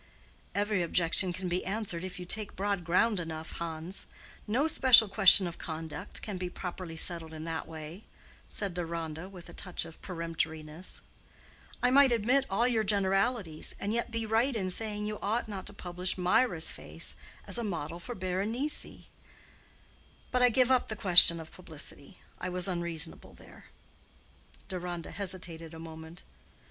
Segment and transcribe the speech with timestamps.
[0.55, 4.07] "Every objection can be answered if you take broad ground enough, Hans:
[4.47, 8.05] no special question of conduct can be properly settled in that way,"
[8.49, 11.01] said Deronda, with a touch of peremptoriness.
[11.83, 15.67] "I might admit all your generalities, and yet be right in saying you ought not
[15.67, 17.13] to publish Mirah's face
[17.45, 19.03] as a model for Berenice.
[20.31, 22.17] But I give up the question of publicity.
[22.39, 23.65] I was unreasonable there."
[24.67, 26.23] Deronda hesitated a moment.